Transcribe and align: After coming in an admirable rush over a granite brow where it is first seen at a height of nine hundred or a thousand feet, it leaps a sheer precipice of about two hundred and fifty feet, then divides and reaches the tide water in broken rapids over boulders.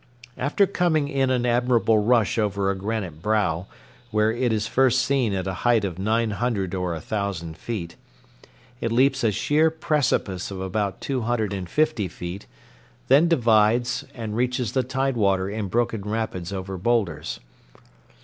After 0.35 0.65
coming 0.65 1.09
in 1.09 1.29
an 1.29 1.45
admirable 1.45 1.99
rush 1.99 2.39
over 2.39 2.71
a 2.71 2.75
granite 2.75 3.21
brow 3.21 3.67
where 4.09 4.31
it 4.31 4.51
is 4.51 4.65
first 4.65 5.03
seen 5.03 5.31
at 5.31 5.45
a 5.45 5.53
height 5.61 5.85
of 5.85 5.99
nine 5.99 6.31
hundred 6.31 6.73
or 6.73 6.95
a 6.95 6.99
thousand 6.99 7.55
feet, 7.55 7.97
it 8.79 8.91
leaps 8.91 9.23
a 9.23 9.31
sheer 9.31 9.69
precipice 9.69 10.49
of 10.49 10.59
about 10.59 11.01
two 11.01 11.21
hundred 11.21 11.53
and 11.53 11.69
fifty 11.69 12.07
feet, 12.07 12.47
then 13.09 13.27
divides 13.27 14.03
and 14.15 14.35
reaches 14.35 14.71
the 14.71 14.81
tide 14.81 15.15
water 15.17 15.47
in 15.47 15.67
broken 15.67 16.01
rapids 16.01 16.51
over 16.51 16.79
boulders. 16.79 17.39